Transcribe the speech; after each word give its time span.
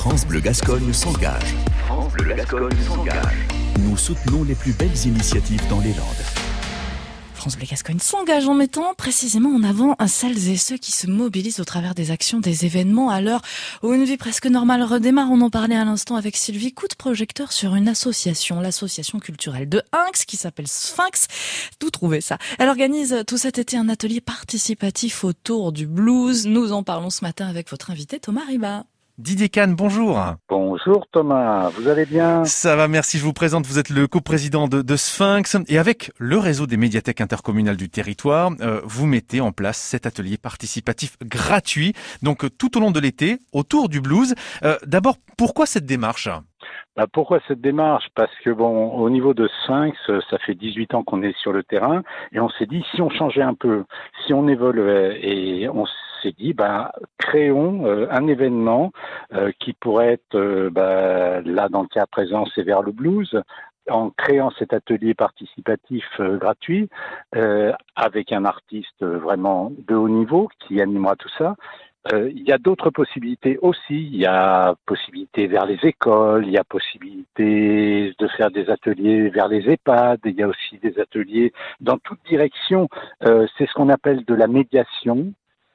France 0.00 0.26
Bleu 0.26 0.40
Gascogne 0.40 0.94
s'engage. 0.94 1.54
France 1.84 2.14
Bleu 2.14 2.34
Gascogne 2.34 2.74
s'engage. 2.88 3.46
Nous 3.80 3.98
soutenons 3.98 4.44
les 4.44 4.54
plus 4.54 4.72
belles 4.72 4.96
initiatives 5.04 5.60
dans 5.68 5.78
les 5.80 5.92
Landes. 5.92 6.24
France 7.34 7.54
Bleu 7.58 7.66
Gascogne 7.66 7.98
s'engage 7.98 8.48
en 8.48 8.54
mettant 8.54 8.94
précisément 8.94 9.50
en 9.50 9.62
avant 9.62 9.94
celles 10.06 10.48
et 10.48 10.56
ceux 10.56 10.78
qui 10.78 10.92
se 10.92 11.06
mobilisent 11.06 11.60
au 11.60 11.66
travers 11.66 11.94
des 11.94 12.12
actions, 12.12 12.40
des 12.40 12.64
événements 12.64 13.10
à 13.10 13.20
l'heure 13.20 13.42
où 13.82 13.92
une 13.92 14.04
vie 14.04 14.16
presque 14.16 14.46
normale 14.46 14.82
redémarre. 14.82 15.30
On 15.30 15.42
en 15.42 15.50
parlait 15.50 15.76
à 15.76 15.84
l'instant 15.84 16.16
avec 16.16 16.34
Sylvie. 16.34 16.72
Coup 16.72 16.88
de 16.88 16.94
projecteur 16.94 17.52
sur 17.52 17.74
une 17.74 17.86
association, 17.86 18.58
l'association 18.58 19.18
culturelle 19.18 19.68
de 19.68 19.82
Inx 19.92 20.24
qui 20.24 20.38
s'appelle 20.38 20.66
Sphinx. 20.66 21.26
D'où 21.78 21.90
trouver 21.90 22.22
ça? 22.22 22.38
Elle 22.58 22.70
organise 22.70 23.22
tout 23.26 23.36
cet 23.36 23.58
été 23.58 23.76
un 23.76 23.90
atelier 23.90 24.22
participatif 24.22 25.24
autour 25.24 25.72
du 25.72 25.86
blues. 25.86 26.46
Nous 26.46 26.72
en 26.72 26.82
parlons 26.82 27.10
ce 27.10 27.22
matin 27.22 27.46
avec 27.46 27.70
votre 27.70 27.90
invité 27.90 28.18
Thomas 28.18 28.46
Riba. 28.48 28.86
Didier 29.20 29.50
Kahn, 29.50 29.74
bonjour. 29.74 30.18
Bonjour 30.48 31.06
Thomas, 31.12 31.68
vous 31.68 31.88
allez 31.88 32.06
bien? 32.06 32.46
Ça 32.46 32.74
va, 32.74 32.88
merci. 32.88 33.18
Je 33.18 33.22
vous 33.22 33.34
présente, 33.34 33.66
vous 33.66 33.78
êtes 33.78 33.90
le 33.90 34.06
coprésident 34.06 34.66
de, 34.66 34.80
de 34.80 34.96
Sphinx 34.96 35.58
et 35.68 35.78
avec 35.78 36.10
le 36.16 36.38
réseau 36.38 36.66
des 36.66 36.78
médiathèques 36.78 37.20
intercommunales 37.20 37.76
du 37.76 37.90
territoire, 37.90 38.50
euh, 38.62 38.80
vous 38.84 39.04
mettez 39.06 39.42
en 39.42 39.52
place 39.52 39.76
cet 39.76 40.06
atelier 40.06 40.38
participatif 40.38 41.18
gratuit, 41.22 41.92
donc 42.22 42.46
tout 42.56 42.78
au 42.78 42.80
long 42.80 42.92
de 42.92 42.98
l'été, 42.98 43.40
autour 43.52 43.90
du 43.90 44.00
blues. 44.00 44.34
Euh, 44.64 44.78
D'abord, 44.86 45.16
pourquoi 45.36 45.66
cette 45.66 45.84
démarche? 45.84 46.30
Bah, 46.96 47.06
pourquoi 47.12 47.40
cette 47.46 47.60
démarche? 47.60 48.06
Parce 48.14 48.34
que 48.42 48.48
bon, 48.48 48.92
au 48.92 49.10
niveau 49.10 49.34
de 49.34 49.50
Sphinx, 49.64 49.98
ça 50.30 50.38
fait 50.38 50.54
18 50.54 50.94
ans 50.94 51.02
qu'on 51.02 51.22
est 51.22 51.36
sur 51.36 51.52
le 51.52 51.62
terrain 51.62 52.02
et 52.32 52.40
on 52.40 52.48
s'est 52.48 52.66
dit 52.66 52.82
si 52.94 53.02
on 53.02 53.10
changeait 53.10 53.42
un 53.42 53.54
peu, 53.54 53.84
si 54.26 54.32
on 54.32 54.48
évoluait 54.48 55.20
et 55.22 55.68
on 55.68 55.84
s'est 56.22 56.32
dit 56.32 56.52
bah 56.54 56.92
créons 57.18 57.86
euh, 57.86 58.06
un 58.10 58.26
événement 58.26 58.92
euh, 59.34 59.52
qui 59.58 59.72
pourrait 59.72 60.14
être 60.14 60.36
euh, 60.36 60.70
bah, 60.70 61.40
là 61.42 61.68
dans 61.68 61.82
le 61.82 61.88
cas 61.88 62.06
présent 62.06 62.44
c'est 62.54 62.62
vers 62.62 62.82
le 62.82 62.92
blues 62.92 63.40
en 63.88 64.10
créant 64.10 64.50
cet 64.58 64.72
atelier 64.72 65.14
participatif 65.14 66.04
gratuit 66.20 66.88
avec 67.96 68.30
un 68.30 68.44
artiste 68.44 69.02
vraiment 69.02 69.72
de 69.88 69.94
haut 69.94 70.08
niveau 70.08 70.48
qui 70.60 70.80
animera 70.80 71.16
tout 71.16 71.30
ça 71.38 71.56
il 72.12 72.48
y 72.48 72.52
a 72.52 72.58
d'autres 72.58 72.90
possibilités 72.90 73.58
aussi. 73.60 73.78
Il 73.90 74.16
y 74.16 74.26
a 74.26 74.74
possibilité 74.86 75.46
vers 75.46 75.66
les 75.66 75.78
écoles, 75.82 76.46
il 76.46 76.52
y 76.52 76.58
a 76.58 76.64
possibilité 76.64 78.14
de 78.18 78.28
faire 78.28 78.50
des 78.50 78.70
ateliers 78.70 79.28
vers 79.28 79.48
les 79.48 79.68
EHPAD, 79.68 80.20
il 80.24 80.36
y 80.36 80.42
a 80.42 80.48
aussi 80.48 80.78
des 80.78 80.98
ateliers 80.98 81.52
dans 81.80 81.98
toute 81.98 82.20
direction. 82.26 82.88
Euh, 83.24 83.46
c'est 83.56 83.66
ce 83.66 83.74
qu'on 83.74 83.90
appelle 83.90 84.24
de 84.24 84.34
la 84.34 84.46
médiation. 84.46 85.32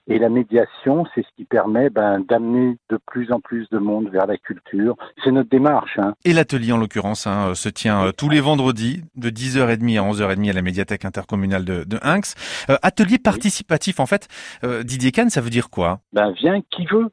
Et 0.08 0.20
la 0.20 0.30
médiation, 0.30 1.06
c'est 1.14 1.22
ce 1.22 1.28
qui 1.36 1.46
permet 1.46 1.90
ben, 1.90 2.20
d'amener 2.20 2.78
de 2.90 3.00
plus 3.08 3.32
en 3.32 3.40
plus 3.40 3.68
de 3.72 3.80
monde 3.80 4.10
vers 4.10 4.28
la 4.28 4.38
culture. 4.38 4.96
C'est 5.24 5.32
notre 5.32 5.50
démarche. 5.50 5.98
Hein. 5.98 6.14
Et 6.26 6.34
l'atelier, 6.34 6.72
en 6.74 6.78
l'occurrence, 6.78 7.26
hein, 7.26 7.56
se 7.56 7.70
tient 7.70 8.06
euh, 8.06 8.12
tous 8.12 8.30
les 8.30 8.40
vendredis 8.40 9.02
de 9.16 9.30
10h30 9.30 10.00
à 10.00 10.04
11h30 10.04 10.50
à 10.50 10.54
la 10.54 10.62
médiathèque 10.62 11.06
intercommunale 11.06 11.66
de, 11.66 11.84
de 11.86 11.98
Inx. 12.04 12.36
Euh, 12.70 12.78
atelier 12.84 13.18
participatif, 13.18 14.00
en 14.00 14.06
fait, 14.06 14.28
euh, 14.64 14.84
Didier 14.84 15.12
Kahn, 15.12 15.30
ça 15.30 15.42
veut 15.42 15.50
dire 15.50 15.72
quoi? 15.72 16.00
Ben, 16.14 16.32
vient 16.34 16.62
qui 16.70 16.86
veut? 16.86 17.10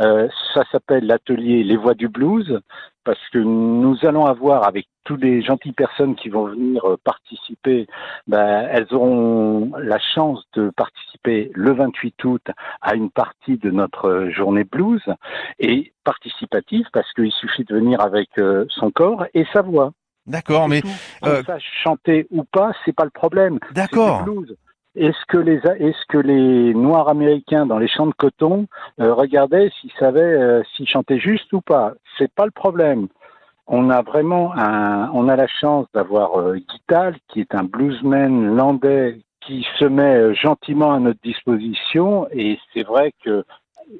Euh, 0.00 0.28
ça 0.54 0.64
s'appelle 0.72 1.06
l'atelier 1.06 1.62
Les 1.62 1.76
Voix 1.76 1.94
du 1.94 2.08
Blues 2.08 2.60
parce 3.04 3.20
que 3.30 3.38
nous 3.38 3.98
allons 4.02 4.26
avoir 4.26 4.66
avec 4.66 4.86
toutes 5.04 5.22
les 5.22 5.42
gentilles 5.42 5.72
personnes 5.72 6.14
qui 6.14 6.28
vont 6.28 6.46
venir 6.46 6.84
euh, 6.84 6.96
participer, 7.02 7.86
ben, 8.26 8.68
elles 8.70 8.86
auront 8.92 9.72
la 9.76 9.98
chance 9.98 10.44
de 10.54 10.70
participer 10.70 11.50
le 11.54 11.72
28 11.72 12.24
août 12.24 12.46
à 12.80 12.94
une 12.94 13.10
partie 13.10 13.58
de 13.58 13.70
notre 13.70 14.28
journée 14.30 14.64
blues 14.64 15.02
et 15.58 15.92
participative 16.04 16.86
parce 16.92 17.12
qu'il 17.12 17.32
suffit 17.32 17.64
de 17.64 17.74
venir 17.74 18.00
avec 18.00 18.28
euh, 18.38 18.64
son 18.68 18.90
corps 18.90 19.26
et 19.34 19.44
sa 19.52 19.62
voix. 19.62 19.92
D'accord, 20.26 20.68
mais 20.68 20.82
euh... 21.24 21.42
ça 21.42 21.58
chanter 21.58 22.28
ou 22.30 22.44
pas, 22.44 22.72
c'est 22.84 22.94
pas 22.94 23.04
le 23.04 23.10
problème. 23.10 23.58
D'accord. 23.72 24.24
Est-ce 24.94 26.04
que 26.08 26.18
les 26.18 26.74
Noirs 26.74 27.08
américains 27.08 27.66
dans 27.66 27.78
les 27.78 27.88
champs 27.88 28.06
de 28.06 28.12
coton 28.12 28.66
euh, 29.00 29.14
regardaient 29.14 29.70
s'ils 29.80 29.92
savaient 29.98 30.20
euh, 30.20 30.62
s'ils 30.74 30.88
chantaient 30.88 31.18
juste 31.18 31.52
ou 31.52 31.60
pas? 31.60 31.94
C'est 32.18 32.32
pas 32.32 32.44
le 32.44 32.50
problème. 32.50 33.08
On 33.66 33.90
a 33.90 34.02
vraiment 34.02 34.52
on 35.14 35.28
a 35.28 35.36
la 35.36 35.46
chance 35.46 35.86
d'avoir 35.94 36.38
euh, 36.38 36.56
Gital 36.56 37.16
qui 37.28 37.40
est 37.40 37.54
un 37.54 37.64
bluesman 37.64 38.54
landais 38.54 39.20
qui 39.46 39.66
se 39.78 39.84
met 39.84 40.16
euh, 40.16 40.34
gentiment 40.34 40.92
à 40.92 40.98
notre 40.98 41.20
disposition 41.22 42.28
et 42.30 42.58
c'est 42.72 42.82
vrai 42.82 43.12
que 43.24 43.44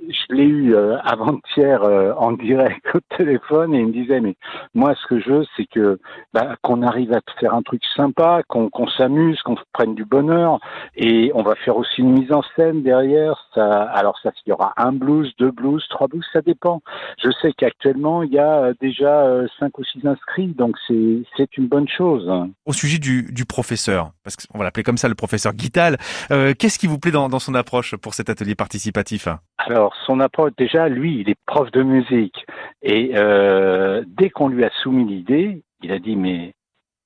je 0.09 0.35
l'ai 0.35 0.45
eu 0.45 0.75
euh, 0.75 0.99
avant-hier 1.05 1.83
euh, 1.83 2.13
en 2.17 2.33
direct 2.33 2.85
au 2.95 3.01
téléphone 3.17 3.75
et 3.75 3.81
il 3.81 3.87
me 3.89 3.93
disait 3.93 4.21
mais 4.21 4.37
moi 4.75 4.95
ce 4.95 5.07
que 5.07 5.21
je 5.21 5.31
veux 5.31 5.45
c'est 5.57 5.67
que 5.67 5.99
bah, 6.33 6.57
qu'on 6.63 6.83
arrive 6.83 7.13
à 7.13 7.21
faire 7.41 7.55
un 7.55 7.63
truc 7.63 7.83
sympa, 7.97 8.43
qu'on 8.49 8.71
s'amuse, 8.97 9.41
qu'on 9.43 9.57
prenne 9.73 9.95
du 9.95 10.05
bonheur 10.05 10.59
et 10.97 11.31
on 11.35 11.43
va 11.43 11.55
faire 11.57 11.77
aussi 11.77 12.01
une 12.01 12.13
mise 12.13 12.33
en 12.33 12.43
scène 12.57 12.83
derrière. 12.83 13.49
Ça, 13.55 13.83
alors 13.83 14.19
ça 14.23 14.31
il 14.47 14.51
y 14.51 14.53
aura 14.53 14.73
un 14.77 14.93
blues, 14.93 15.33
deux 15.39 15.51
blues, 15.51 15.85
trois 15.91 16.09
blues, 16.09 16.25
ça 16.33 16.41
dépend. 16.41 16.81
Je 17.23 17.31
sais 17.41 17.53
qu'actuellement 17.53 18.23
il 18.23 18.33
y 18.33 18.39
a 18.39 18.65
euh, 18.65 18.75
déjà 18.81 19.27
cinq 19.59 19.79
ou 19.79 19.85
six 19.85 20.07
inscrits 20.07 20.55
donc 20.55 20.77
c'est 20.87 21.23
c'est 21.37 21.57
une 21.57 21.69
bonne 21.69 21.89
chose. 21.89 22.31
Au 22.65 22.73
sujet 22.73 22.99
du, 22.99 23.33
du 23.33 23.45
professeur, 23.45 24.13
parce 24.25 24.37
qu'on 24.37 24.59
va 24.59 24.65
l'appeler 24.65 24.83
comme 24.83 24.97
ça 24.97 25.09
le 25.09 25.15
professeur 25.15 25.53
Guital, 25.53 25.99
euh, 26.31 26.55
qu'est-ce 26.59 26.79
qui 26.79 26.87
vous 26.87 26.99
plaît 26.99 27.11
dans, 27.11 27.29
dans 27.29 27.39
son 27.39 27.55
approche 27.55 27.97
pour 27.97 28.15
cet 28.15 28.31
atelier 28.31 28.55
participatif? 28.55 29.29
Alors, 29.59 29.82
son 30.07 30.21
approche, 30.21 30.53
déjà, 30.57 30.89
lui, 30.89 31.21
il 31.21 31.31
est 31.31 31.39
prof 31.47 31.71
de 31.71 31.83
musique. 31.83 32.47
Et 32.83 33.13
euh, 33.15 34.03
dès 34.07 34.31
qu'on 34.31 34.49
lui 34.49 34.65
a 34.65 34.71
soumis 34.83 35.05
l'idée, 35.05 35.63
il 35.83 35.93
a 35.93 35.99
dit, 35.99 36.17
mais 36.17 36.55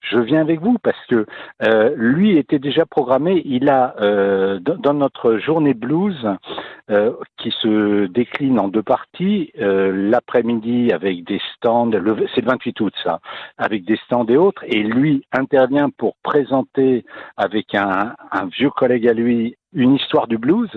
je 0.00 0.18
viens 0.18 0.40
avec 0.40 0.60
vous 0.60 0.76
parce 0.82 1.04
que 1.06 1.26
euh, 1.64 1.94
lui 1.96 2.36
était 2.36 2.58
déjà 2.58 2.86
programmé. 2.86 3.42
Il 3.44 3.68
a 3.68 3.96
euh, 4.00 4.60
dans 4.60 4.94
notre 4.94 5.38
journée 5.38 5.74
blues 5.74 6.28
qui 7.38 7.50
se 7.62 8.06
décline 8.06 8.60
en 8.60 8.68
deux 8.68 8.84
parties, 8.84 9.50
l'après-midi 9.56 10.92
avec 10.92 11.24
des 11.24 11.40
stands, 11.56 11.90
c'est 11.90 11.98
le 12.42 12.46
28 12.46 12.80
août 12.80 12.94
ça, 13.02 13.18
avec 13.58 13.84
des 13.84 13.96
stands 14.04 14.24
et 14.26 14.36
autres, 14.36 14.62
et 14.68 14.84
lui 14.84 15.24
intervient 15.32 15.90
pour 15.90 16.14
présenter 16.22 17.04
avec 17.36 17.74
un 17.74 18.14
vieux 18.56 18.70
collègue 18.70 19.08
à 19.08 19.14
lui 19.14 19.56
une 19.72 19.96
histoire 19.96 20.28
du 20.28 20.38
blues. 20.38 20.70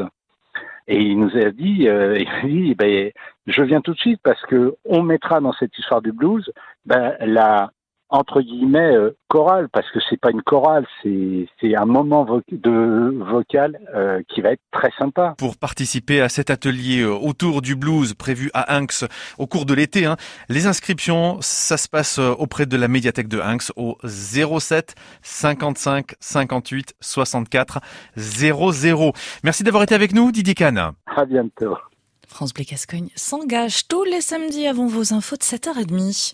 Et 0.90 1.02
il 1.04 1.20
nous 1.20 1.38
a 1.38 1.52
dit, 1.52 1.88
euh, 1.88 2.18
il 2.44 2.64
dit 2.64 2.76
ben, 2.76 3.12
je 3.48 3.64
viens 3.64 3.80
tout 3.80 3.94
de 3.94 4.00
suite 4.00 4.20
parce 4.24 4.42
que 4.48 4.76
on 4.84 5.04
mettra 5.04 5.40
dans 5.40 5.54
cette 5.54 5.78
histoire 5.78 6.02
du 6.02 6.12
blues 6.12 6.52
ben, 6.86 7.16
la 7.22 7.72
entre 8.10 8.42
guillemets 8.42 8.96
euh, 8.96 9.16
chorale 9.28 9.70
parce 9.70 9.90
que 9.92 10.00
c'est 10.10 10.20
pas 10.20 10.32
une 10.32 10.42
chorale, 10.42 10.86
c'est 11.02 11.48
c'est 11.60 11.76
un 11.76 11.86
moment 11.86 12.26
vo 12.26 12.42
de 12.52 13.14
vocal 13.24 13.80
euh, 13.96 14.22
qui 14.30 14.42
va 14.42 14.52
être 14.52 14.62
très 14.72 14.92
sympa. 14.98 15.36
Pour 15.38 15.58
participer 15.58 16.22
à 16.22 16.30
cet 16.30 16.50
atelier 16.50 17.02
euh, 17.02 17.14
autour 17.14 17.62
du 17.62 17.76
blues 17.76 18.14
prévu 18.14 18.50
à 18.54 18.76
Inx 18.76 19.06
au 19.38 19.48
cours 19.48 19.66
de 19.66 19.74
l'été, 19.74 20.06
hein, 20.06 20.18
les 20.50 20.68
inscriptions, 20.68 21.38
ça 21.42 21.78
se 21.78 21.88
passe 21.88 22.20
euh, 22.20 22.32
auprès 22.32 22.66
de 22.66 22.78
la 22.78 22.88
médiathèque 22.88 23.28
de 23.28 23.40
Inx 23.40 23.72
au 23.76 23.98
07 24.04 24.96
55 25.22 26.16
58 26.20 26.96
64 27.00 27.80
00. 28.16 29.14
Merci 29.44 29.64
d'avoir 29.64 29.84
été 29.84 29.96
avec 29.96 30.14
nous, 30.14 30.32
Didier 30.32 30.56
Kahn. 30.56 30.92
À 31.06 31.26
bientôt. 31.26 31.78
France 32.30 32.54
Bleu 32.54 32.64
Gascogne 32.64 33.10
s'engage 33.16 33.88
tous 33.88 34.04
les 34.04 34.22
samedis 34.22 34.68
avant 34.68 34.86
vos 34.86 35.14
infos 35.14 35.36
de 35.36 35.42
7h30. 35.42 36.28